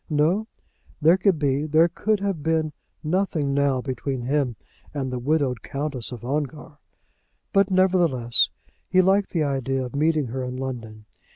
No; 0.09 0.47
there 0.99 1.15
could 1.15 1.37
be, 1.37 1.67
there 1.67 1.87
could 1.87 2.21
have 2.21 2.41
been, 2.41 2.73
nothing 3.03 3.53
now 3.53 3.81
between 3.81 4.23
him 4.23 4.55
and 4.95 5.11
the 5.11 5.19
widowed 5.19 5.61
Countess 5.61 6.11
of 6.11 6.25
Ongar. 6.25 6.79
But, 7.53 7.69
nevertheless, 7.69 8.49
he 8.89 8.99
liked 9.03 9.29
the 9.29 9.43
idea 9.43 9.83
of 9.85 9.95
meeting 9.95 10.25
her 10.29 10.43
in 10.43 10.55
London. 10.57 11.05